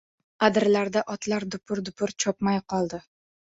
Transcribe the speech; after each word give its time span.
Adirlarda 0.45 1.03
otlar 1.17 1.45
dupur-dupur 1.57 2.17
chopmay 2.27 2.61
qoldi... 2.75 3.05